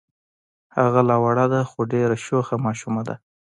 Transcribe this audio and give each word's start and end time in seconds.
هغه 0.77 1.01
لا 1.09 1.15
وړه 1.23 1.45
ده 1.53 1.61
خو 1.69 1.79
ډېره 1.93 2.15
شوخه 2.25 2.55
ماشومه 2.65 3.01
ده. 3.07 3.15